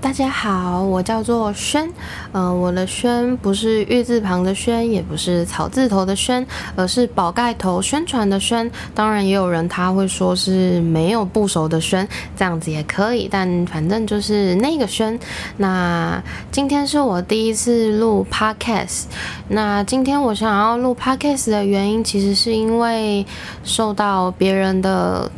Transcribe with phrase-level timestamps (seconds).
[0.00, 1.90] 大家好，我叫做轩，
[2.30, 8.70] 呃，我的轩不是玉字旁的轩，也不是草字头的轩，而是宝盖头宣传的宣。
[8.94, 15.18] 当然，也有人他会说是没有部首的轩，这样子也可以，但反正就是那个轩。
[15.56, 16.22] 那
[16.52, 19.06] 今天是我第一次录 podcast，
[19.48, 23.26] 那今天我想要录 podcast 的原因，其实是因为
[23.64, 25.28] 受到别人的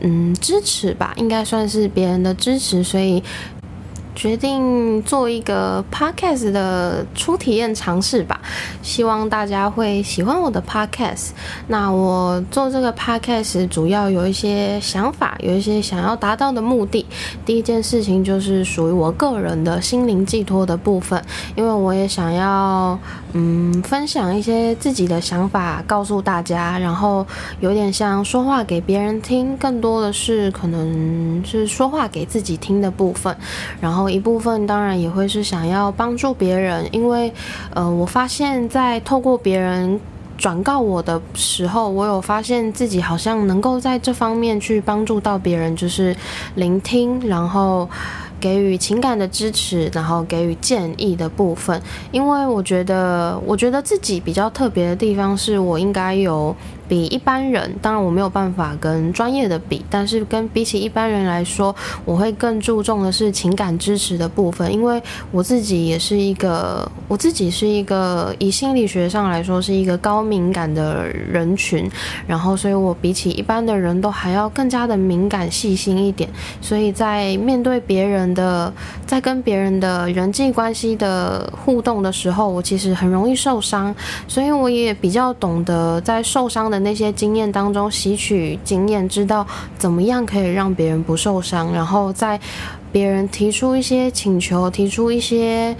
[0.00, 3.22] 嗯支持吧，应该算是别人的支持，所以。
[4.16, 8.40] 决定做一个 podcast 的初体验尝试吧，
[8.82, 11.28] 希望大家会喜欢我的 podcast。
[11.68, 17.04] 那我做这个 podcast 主要有一些想法，有一些想要达到的目的。
[17.44, 21.22] 第一件事情就是属于我个人的心灵寄托的部分，
[21.54, 22.98] 因为我也想要
[23.34, 27.26] 嗯分享一些自己的想法告诉大家，然后
[27.60, 33.36] 有点像说话给别人听，更多的是可能是说话给自己听的部分，
[33.78, 34.05] 然后。
[34.10, 37.32] 一部分当然也会是想要帮助别人，因为，
[37.74, 40.00] 呃，我发现，在透过别人
[40.36, 46.14] 转告我的时候，我有发现自己好像能够在这方面去帮助到别人，就是
[46.54, 47.88] 聆听，然后
[48.38, 51.80] 给予情感的支持，然后给予建议的部分。
[52.12, 56.54] 因为我觉得，我觉得自己比较特别的地方，是我应该有。
[56.88, 71.90] 比一般人，当然我没有办法跟专业的比，但是跟比起一般人来说，我会更注重的是情感支持的部分，因为我自己也是一个，我自己是一个以心理学上来说是一个高敏感的人群，
[72.26, 78.72] 然后所以我比起一般的人都还要更加的敏感细心一点，所以在面对别人的，
[79.04, 83.94] 在跟别人的人际关系的互动的时候，我其实很容易受伤，
[84.28, 86.75] 所以我也比较懂得在受伤的。
[86.80, 89.46] 那些经验当中吸取经验，知道
[89.78, 92.40] 怎么样可以让别人不受伤，然后在
[92.90, 95.76] 别人提出一些请求，提出一些。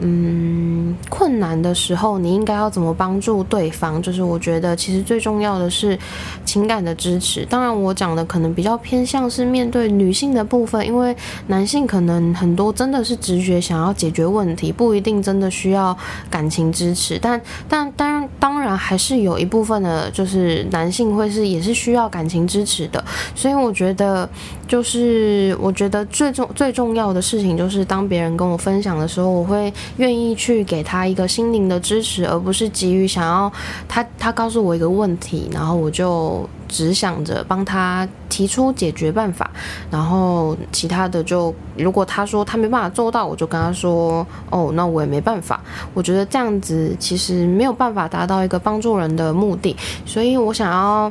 [0.00, 4.00] 嗯，困难的时候，你应该要怎么帮助对方？
[4.00, 5.98] 就是我觉得，其实最重要的是
[6.44, 7.44] 情感的支持。
[7.46, 11.16] 当然，我讲的可能比较偏向是面对女性的部分，因为
[11.48, 15.96] 男性可能很多真的是直觉想要解决问题，不一定真的需要
[16.30, 17.18] 感情支持。
[17.20, 23.04] 但但当当然还是有一部分的，就是男性会是也是需要感情支持的。
[23.34, 24.28] 所以我觉得，
[24.68, 29.72] 就是我觉得最重最重要的事情，就是当别人跟我分享的时候，我会。
[29.96, 33.50] 愿意去给他一个心灵的支持，而不是急于想要
[33.88, 39.50] 他他告诉我一个问题，然后我就只想着帮他提出解决办法，
[39.90, 45.60] 然后其他的就如果他说他没办法做到，我就跟他说哦，那我也没办法。
[45.94, 49.74] 我觉得这样子其实没有办法达到一个帮助人的目的，
[50.06, 51.10] 所以我想要。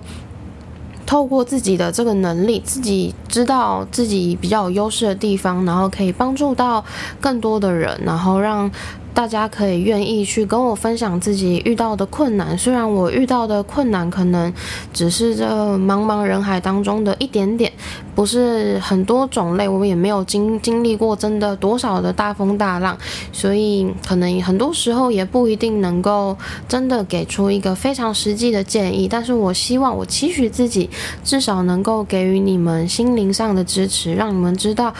[1.08, 6.86] 透过自己的这个能力，自己知道自己比较有优势的地方，然后可以帮助到
[7.20, 8.70] 更多的人，然后让。
[9.18, 14.54] 大家可以愿意去跟我分享自己遇到的困难，虽然我遇到的困难可能
[14.94, 15.44] 只是这
[15.76, 17.74] 茫茫人海当中的一点点，
[18.14, 22.96] 不是很多种类，我也没有经经历过真的多少的大风大浪，
[23.32, 29.08] 所以可能很多时候也不一定能够真的给出一个非常实际的建议。
[29.08, 30.88] 但是我希望，我期许自己
[31.24, 34.94] 至少能够给予你们心灵上的支持，让你们知道。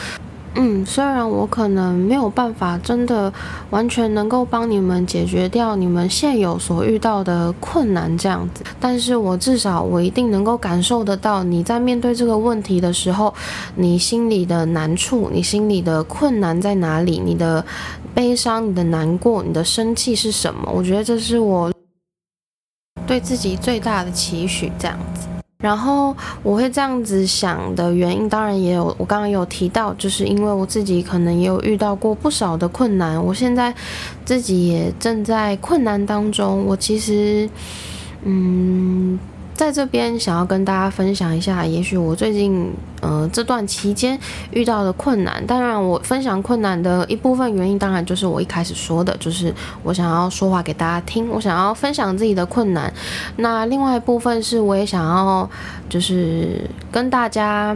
[0.60, 3.32] 嗯，虽然我可能没有办法真的
[3.70, 13.32] 完全能够帮你们解决掉你们现有所遇到的困难这样子，但是我至少我一定能够感受得到你在面对这个问题的时候，
[13.76, 17.64] 你心里的难处，你心里的困难在哪里，你的
[18.16, 20.72] 悲伤、你的难过、你的生气是什么？
[20.74, 21.72] 我觉得这是我
[23.06, 25.37] 对自己最大的期许，这样子。
[25.60, 33.74] 然后我会这样子想的原因，当然也有我刚刚有提到，就是因为我自己可能也有遇到过不少的困难，我现在
[34.24, 36.64] 自己也正在困难当中。
[36.66, 37.50] 我其实，
[38.24, 39.17] 嗯。
[39.58, 44.18] 在这边想要跟大家分享一下，也许我最近呃这段期间
[44.52, 45.44] 遇到的困难。
[45.48, 49.52] 当然，我分享困难的一部分原因，当然就是我一开始说的，就是
[49.82, 52.94] 我想要说话给大家听，我想要分享自己的困难。
[53.38, 55.50] 那另外一部分是，我也想要
[55.90, 57.76] 就是跟大家。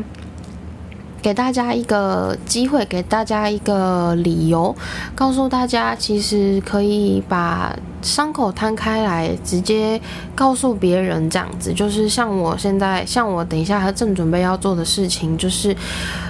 [1.24, 4.76] 给大家一个机会，给大家一个理由，
[5.14, 10.00] 告诉大家，其实可以把伤口摊开来，直接
[10.36, 15.76] 告诉别人这样子，就是像我现在，像我等一下还正准备要做的事情，就是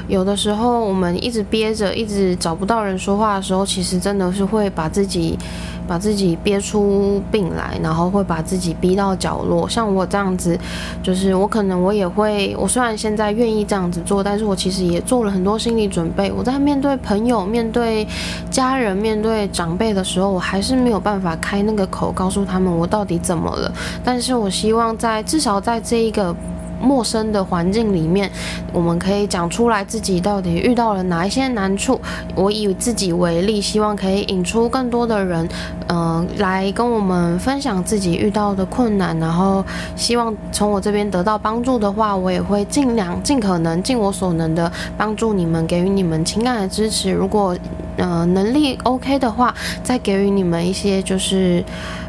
[0.07, 5.37] 有的时候我们一直憋着，一直找不到人说话的时候，其实真的是会把自己。
[5.87, 9.67] 把自己憋出病来，然后会把自己逼到角落。
[9.67, 10.57] 像我这样子，
[11.03, 16.31] 就是我可能我也会，我虽然现在愿意这样子做，但是我其实也做了很多心理准备。
[16.31, 18.07] 我在面对朋友、面对
[18.49, 23.71] 家人、面对长辈的时候，我还是没有办法开那个口告诉他们我到底怎么了。
[24.03, 26.35] 但是我希望在至少在这一个。
[26.81, 28.29] 陌生的环境里面，
[28.73, 31.99] 我们可以讲出来自己到底遇到了哪一些难处。
[32.35, 35.47] 我以自己为例，希望可以引出更多的人，
[35.87, 39.17] 嗯，来跟我们分享自己遇到的困难。
[39.19, 39.63] 然后，
[39.95, 47.11] 希望从我这边得到帮助的话，我也会尽量、尽可能、尽我所能的帮助你们，给予你们情感的支持。
[47.11, 47.55] 如果，
[47.97, 49.53] 呃，能力 OK 的话，
[49.83, 51.63] 再给予你们一些就是。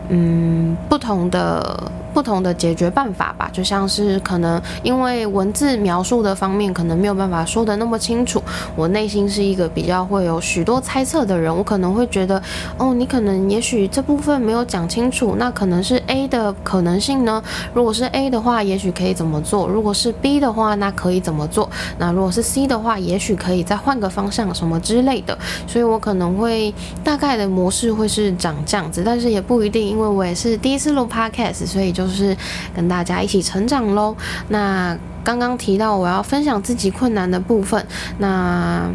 [0.08, 8.42] 嗯，不同的不同的解决办法吧，就像是可能因为文字描述的方面可能没有办法说的那么清楚，
[8.76, 12.40] 我内心是一个比较会有许多猜测的人，我可能会觉得，
[12.78, 17.42] 哦，你可能也许这部分没有讲清楚，那可能是 A 的可能性呢？
[17.74, 19.66] 如果是 A 的话，也许可以怎么做？
[19.66, 21.68] 如果是 B 的话，那可以怎么做？
[21.98, 25.36] 那如果是 C 的话，也许可以再换个方向什么之类的，
[25.66, 26.72] 所以我可能会
[27.02, 30.02] 大概的模式会是长这样子，但是也不一定，因为。
[30.12, 32.36] 我也是第一次录 podcast，所以就就是
[32.74, 34.14] 跟大家一起成长喽。
[34.48, 37.86] 那刚刚提到我要分享自己困难的部分，
[38.18, 38.90] 那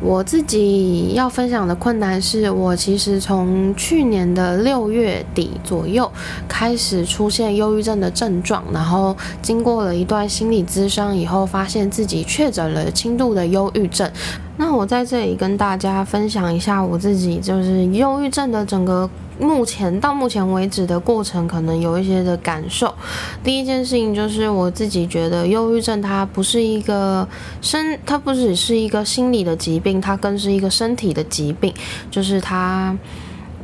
[0.00, 6.08] 我自己要分享的困难是我其实从去年的六月底左右
[6.46, 14.08] 开始出现忧郁症的症状，然后经过了一段心理咨商以后，发现自己确诊了轻度的忧郁症。
[14.56, 19.10] 那我在这里跟大家分享一下我自己就是忧郁症的整个。
[19.42, 22.94] 目前到目前为止的过程，可能有一些的感受。
[23.42, 27.28] 第一件事情就是我自己觉得，忧郁症它不是一个
[27.60, 31.74] 身，它不只是一个心理的疾病，它更是一个身体的疾病，
[32.10, 32.96] 就是它。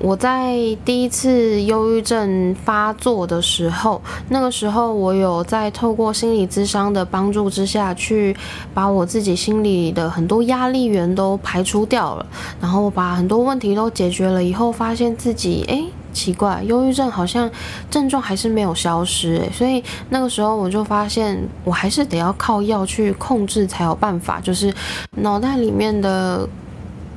[0.00, 8.34] 我在第一次忧郁症发作的时候，那个时候我有在透过心理咨商的帮助之下去
[8.72, 12.24] 把我自己心里的很多压力源都排除掉了，
[12.60, 17.50] 然后把很多问题都解决了以后，发现自己哎奇怪，忧郁症好像
[17.90, 24.72] 症状还是没有消失诶，所以那个时候我就发现我还是得要靠药去控制才有办法，就是
[25.16, 26.48] 脑袋里面的。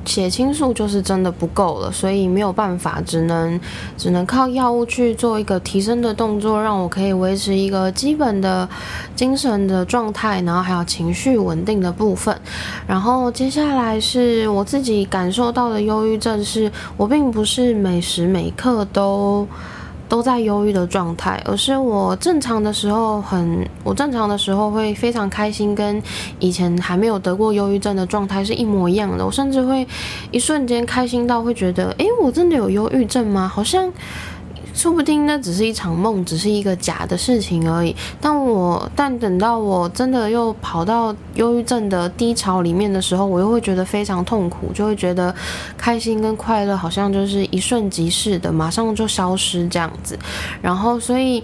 [0.04, 3.60] 血清素就是真的不够了，所以没有办法，只能
[3.96, 8.68] 只能靠药物去做一个提升的动作，让我可以维持一个基本的
[9.14, 12.36] 精神的状态，然后还有情绪稳定的部分。
[12.86, 19.46] 然后接下来是我自己感受到的忧郁症，是我并不是每时每刻都。
[20.12, 26.02] 都在忧郁的状态，而是我正常的时候很，我正常的时候会非常开心，跟
[26.38, 29.24] 以前还没有得过忧郁症的状态是一模一样的。
[29.24, 29.88] 我甚至会
[30.30, 33.50] 一瞬间开心到会觉得，诶，我真的有忧郁症吗？
[33.50, 33.90] 好像。
[34.74, 37.94] 说不定那只是一场梦，只是一个假的事情而已。
[38.20, 45.34] 但我但等到我真的又跑到忧郁症的低潮里面的时候，我又会觉得非常痛苦，就会觉得
[45.76, 50.18] 开心跟快乐好像就是一瞬即逝的，马上就消失这样子。
[50.60, 51.42] 然后，所以，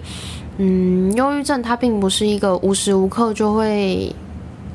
[0.57, 4.13] 嗯，忧郁症它并不是一个无时无刻就会。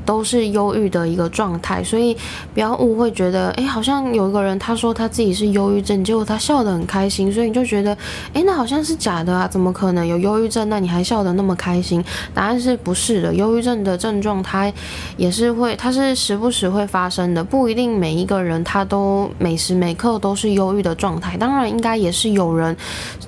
[0.04, 2.16] 都是忧郁的一个状态，所以
[2.52, 7.96] 不要误会，觉得哎，好像有一个人他说他自己是忧郁症，结果他笑得很开心，所以你就觉得
[8.32, 9.48] 哎，那好像是假的啊？
[9.48, 10.68] 怎么可能有忧郁症？
[10.68, 12.04] 那你还笑得那么开心？
[12.32, 13.34] 答案是不是的？
[13.34, 14.72] 忧郁症的症状它
[15.16, 21.36] 也是会，它是时不时会发生的，不一定每一个人他都每时每刻都是忧郁的状态。
[21.36, 22.76] 当然，应该也是有人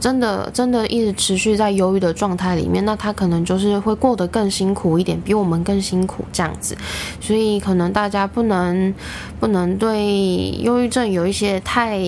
[0.01, 6.66] 真的真的一直持续在忧郁的状态里面，那他可能就是会过得更辛苦一点，比我们更辛苦这样子
[7.21, 8.95] 所以可能大家不能
[9.39, 12.01] 不能对忧郁症有一些太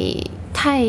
[0.55, 0.83] 太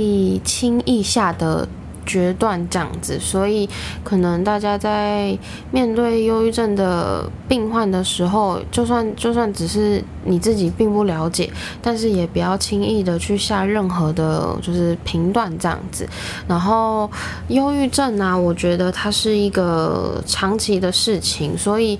[0.45, 1.67] 轻易下的
[2.05, 3.69] 决断这样子，所以
[4.03, 5.38] 可能大家在
[5.69, 11.47] 面对忧郁症的病患的时候，就算就算只是你自己并不了解，
[11.83, 16.09] 但是也不要轻易的去下任何的就是评断这样子。
[16.47, 17.07] 然后
[17.49, 21.99] 忧郁症呢，我觉得它是一个长期的事情，所以。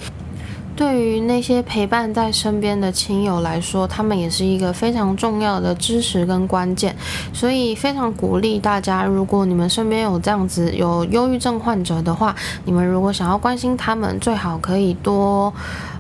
[0.80, 6.96] 对于那些陪伴在身边的亲友来说，他们也是一个非常重要的支持跟关键，
[7.34, 12.34] 所以非常鼓励大家，如果你们身边有这样子有忧郁症患者的话，
[12.64, 15.54] 你们如果想要关心他们，最好可以多。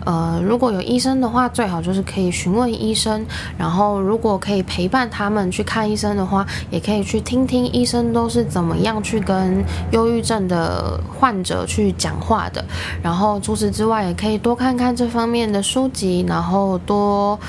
[0.09, 3.23] 呃，如果有医生的话，最好就是可以询问医生。
[3.59, 12.65] 然后，如果可以陪伴他们去看医生的话，也可以去听听医生都是怎么样去跟忧郁症的患者去讲话的。
[13.03, 17.39] 然后，除此之外，也可以多看看这方面的书籍，然后多。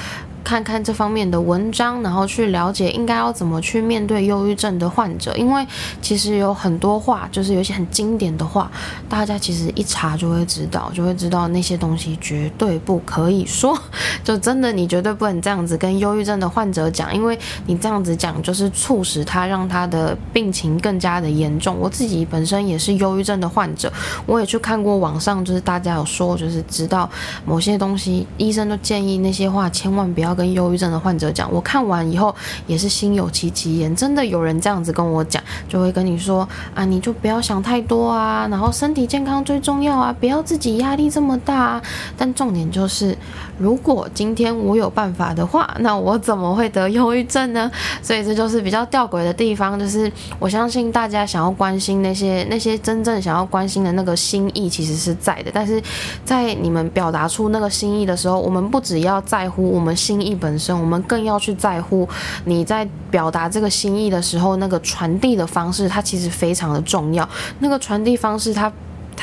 [0.42, 5.64] 看看这方面的文章，然后去了解应该要怎么去面对忧郁症的患者，因为
[6.00, 8.70] 其实有很多话，就是有些很经典的话，
[9.08, 13.78] 大家其实一查就会知道，就会知道那些东西绝对不可以说，
[14.24, 21.76] 就真的你绝对不能这样子跟忧郁症的患者讲，因为你这样子讲就是促使他让他的病情更加的严重。
[21.78, 23.92] 我自己本身也是忧郁症的患者，
[24.26, 27.08] 我也去看过网上就是大家有说，就是知道
[27.44, 30.30] 某些东西，医生都建议那些话千万不要。
[30.40, 32.34] 跟忧郁症的患者讲，我看完以后
[32.66, 33.94] 也是心有戚戚焉。
[33.94, 41.82] 真的有人这样子跟我讲，就会跟你说啊，你就不要想太多啊，然后身体健康最重要啊，不要自己压力这么大。
[42.16, 43.14] 但重点就是，
[43.58, 47.70] 如果今天我有办法的话，那我怎么会得忧郁症呢？
[48.00, 55.50] 所以这就是比较吊诡的地方，就是我相信大家想要关心那些那些真正想要关心的那个心意，其实是在的。
[55.52, 55.82] 但是
[56.24, 60.19] 在你们表达出那个心意的时候，我们不只要在乎我们心。
[60.20, 62.08] 意本身，我们更要去在乎
[62.44, 67.28] 你在表达这个心意的时候，那个传递的方式，它其实非常的重要。
[67.60, 68.70] 那个传递方式，它。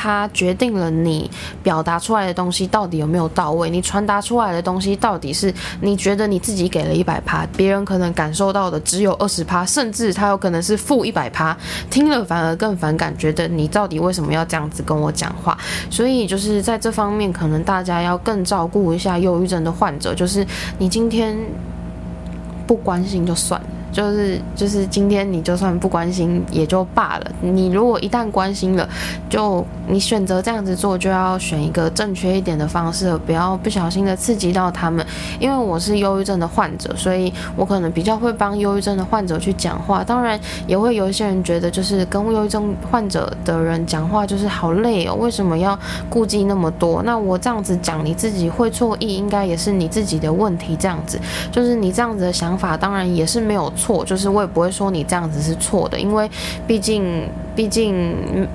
[0.00, 1.28] 它决定了你
[1.60, 11.56] 表达出来的东西到底有没有到位，你传达出来的东西到底是你觉得你自己给了一百趴，别人可能感受到的只有二十趴，甚至他有可能是负一百趴，
[11.90, 15.58] 听了反而更反感，觉得你到底为什么要这样子跟我讲话？
[15.90, 20.46] 所以就是在这方面，可能大家要更照顾一下忧郁症的患者，就是
[20.78, 21.36] 你今天
[22.68, 23.66] 不关心就算了。
[23.98, 28.88] 就是就是今天你就算不关心也就罢了，你如果一旦关心了，
[29.28, 35.04] 就你选择这样子做，就要选一个正确一点的方式，不要不小心的刺激到他们。
[35.40, 40.04] 因为我是忧郁症的患者，所以我可能比较会帮忧郁症的患者去讲话。
[40.04, 40.38] 当然
[40.68, 45.76] 也会有一些人觉得，就是跟忧郁症患者的人讲话就是好累哦，为什么要
[46.08, 47.02] 顾忌那么多？
[47.02, 50.76] 那我这样子讲，你自己会错意，应该也是你自己的问题。
[50.78, 51.18] 这样子
[51.50, 53.72] 就是你这样子的想法，当然也是没有。
[53.74, 56.30] 错，错就是我也不会说你这样子是错的，因为
[56.66, 57.26] 毕竟，
[57.56, 58.46] 毕竟。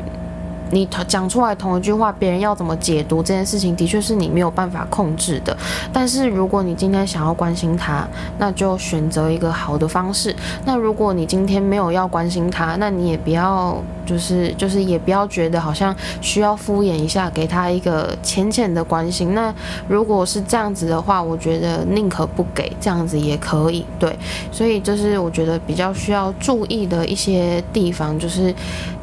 [0.72, 5.56] 你讲出来同一句话，别人要怎么解读这件事情，的确是你没有办法控制的。
[5.92, 8.08] 但是如果你今天想要关心他，
[8.40, 10.36] 那就选择一个好的方式。
[10.66, 19.36] 那如果你今天没有要关心他，那你也不要就是就是也不要觉得好像需要敷衍一下，给他一个浅浅的关心。
[19.36, 19.54] 那
[19.88, 23.86] 如果是这样子的话，我觉得宁可不给，这样子也可以。
[24.00, 24.18] 对，
[24.52, 28.52] 所以就是我觉得比较需要注意的一些地方，就是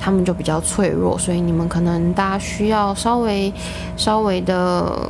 [0.00, 1.59] 他们就比较脆弱，所以你们。
[1.68, 3.52] 可能大家需要稍微、
[3.96, 5.08] 稍微的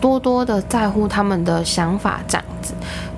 [0.00, 2.74] 多多的在乎他们的想法，这样子，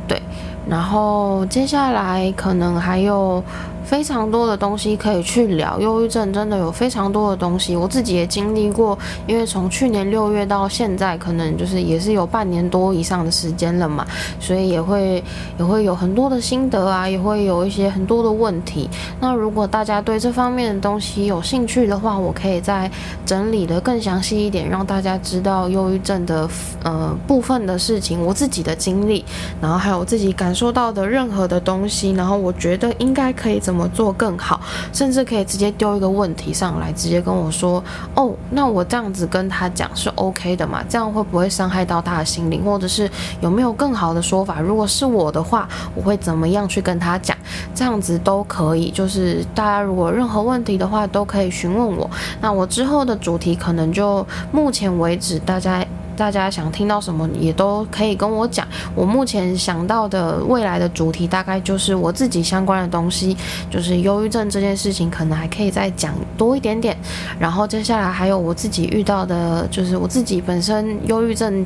[0.09, 0.21] 对。
[0.69, 3.43] 然后接下来可能还有。
[3.85, 8.99] 非常多的东西可以去聊，忧郁症真的有非常多的东西，我自己也经历过。
[9.27, 14.07] 因为从去年六月到现在，可能就是也是有半年多以上的时间了嘛，
[14.41, 15.23] 所以也会
[15.59, 18.89] 也会有很多的心得啊，也会有一些很多的问题。
[19.21, 22.91] 那如果大家对这方面的东西有兴趣的话，我可以再
[23.27, 26.49] 整理的更详细一点，让大家知道忧郁症的
[26.83, 29.23] 呃部分的事情，我自己的经历，
[29.61, 33.74] 然后还有自己感受到的任何的东西，然后我觉得应该可以怎。
[33.75, 34.61] 怎么做更好？
[34.93, 37.83] 甚至可以直接丢一个问题上来，直接跟我说
[38.15, 40.81] ：“哦，那我这样子跟他讲是 OK 的嘛？
[40.89, 42.65] 这样会不会伤害到他的心灵？
[42.65, 44.61] 或者是有没有更好的说法？
[44.61, 47.37] 如果是我的话，我会怎么样去跟他讲？
[47.75, 48.93] 这样子都可以。
[48.93, 52.09] 就是大家如果任何问题的话，都可以询问我。
[52.41, 55.85] 那我之后的主题可能就目前为止，大家。
[56.17, 58.67] 大家想听到什么也都可以跟我讲。
[58.95, 63.37] 我目前想到的未来的主题大概就是我自己相关的东西，
[63.71, 66.97] 就是忧郁症这件事情，可能还可以再讲多一点点。
[67.39, 71.65] 然后接下来还有我自己遇到的，就是我自己本身忧郁症。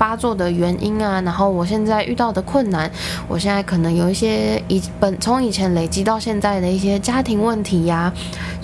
[0.00, 2.90] 发作的原因啊，然后我现在遇到的困难，
[3.28, 8.10] 我现在可能有一些以本从以前累积到现在的一些家庭问题呀，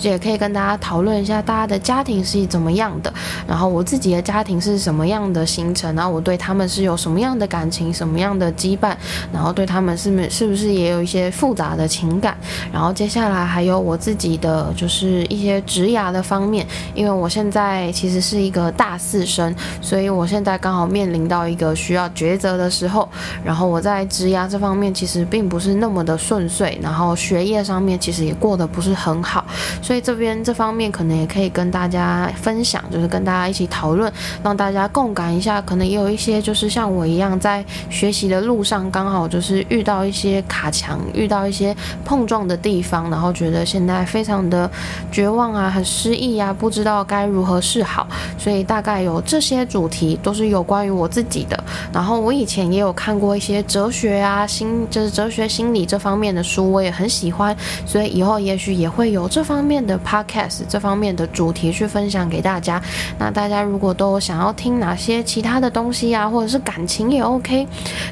[0.00, 3.12] 也可以跟大家讨论一下大家的家庭是怎么样的，
[3.46, 8.96] 然后我自己的家庭是什么样的形成，然后我对他们是有什么样的感情，什么样的羁绊，
[9.30, 12.34] 然后对他们是是是不是也有一些复杂的情感，
[12.72, 21.25] 然后接下来还有我自己的就是一些职涯的方面，因为我现在其实是一个大四生，所以我现在刚好面临。
[21.26, 23.08] 到一个需要抉择的时候，
[23.44, 29.44] 然后我在职涯这方面其实并不是那么的顺遂，然后学业上面其实也过得不是很好，
[29.82, 44.70] 所以这边这方面可能也可以跟大家分享，就是跟大家一起讨论，让大家共感一下，可能也有一些就是像我一样在学习的路上，刚好就是遇到一些卡墙，遇到一些碰撞的地方，然后觉得现在非常的
[45.10, 48.06] 绝望啊，很失意啊，不知道该如何是好，
[48.38, 51.64] 所以大概有这些主题都是有关于我自己的。
[51.92, 62.82] 然后我以前也有看过一些哲学啊、心就是哲学心理这方面的书，我也很喜欢，所以以后也许也会有这方面的 podcast 这方面的主题去分享给大家。
[63.18, 67.66] 那大家如果都想要听哪些其他的东西啊，或者是感情也 OK，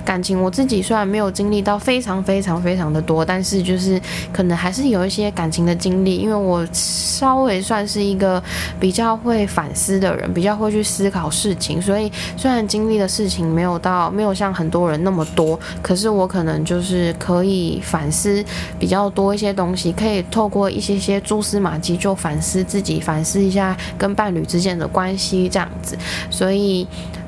[0.05, 4.01] 感情我自己虽然没有经历到非常非常非常的多，但是就是
[4.33, 8.43] 可能还是有一些感情的经历，因为我稍微算是一个
[8.79, 18.45] 比较会反思的人，比较会去思考事情，所以虽然经经历的事情没有到没有像很多人那么多，可是我可能就是可以反思
[18.79, 25.97] 比较多一些东西，可以透过一些些蛛丝马迹就反思自己，反思一下跟伴侣之间的关系这样子，
[26.29, 26.87] 所以。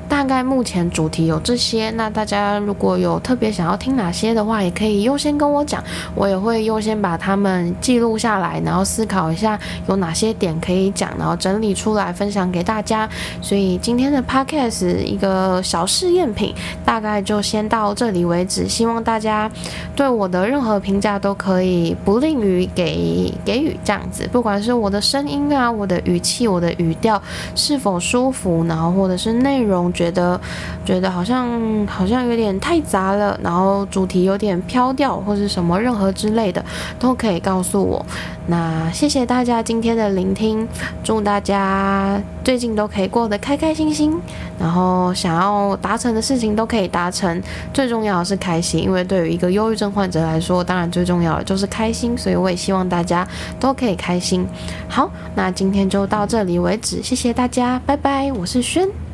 [0.09, 5.83] 大概目前主题有这些，那大家如果有特别想要听哪些的话，也可以优先跟我讲，
[6.15, 13.07] 我也会优先把他们记录下来，然后思考一下有哪些点可以讲，然后整理出来分享给大家。
[13.41, 16.53] 所以今天的 podcast 一个小试验品，
[16.85, 18.67] 大概就先到这里为止。
[18.67, 19.49] 希望大家
[19.95, 27.21] 对我的任何评价都可以不吝于给给予这样子，不管是我的声音啊、我的语气、我的语调
[27.55, 29.91] 是否舒服，然后或者是内容。
[29.97, 30.39] 觉得
[30.85, 31.49] 觉得好像
[31.87, 36.63] 好像有点太杂了，然后主题有点飘掉，或者什么任何之类的，
[36.99, 38.05] 都可以告诉我。
[38.45, 40.67] 那谢谢大家今天的聆听，
[41.03, 44.15] 祝大家最近都可以过得开开心心，
[44.59, 47.41] 然后想要达成的事情都可以达成。
[47.73, 53.27] 最重要的是开心，因为对于一个忧郁症患者来说，当然最重要的就是开心，所以我也希望大家
[53.59, 54.45] 都可以开心。
[54.87, 59.06] 好，那今天就到这里为止，谢谢大家，拜拜，我是轩。